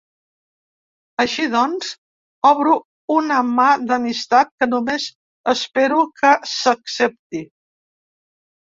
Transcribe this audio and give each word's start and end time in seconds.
Així, 1.23 1.45
doncs, 1.55 1.91
obro 2.53 2.73
una 3.17 3.39
mà 3.59 3.67
d’amistat 3.93 4.53
que 4.59 4.71
només 4.75 5.09
espero 5.57 6.03
que 6.19 6.37
s’accepti. 6.57 7.49